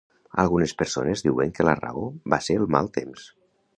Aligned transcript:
Algunes 0.43 0.71
persones 0.79 1.21
diuen 1.27 1.53
que 1.59 1.67
la 1.67 1.75
raó 1.81 2.07
va 2.35 2.41
ser 2.47 2.57
el 2.63 2.67
mal 2.77 2.91
temps. 2.99 3.29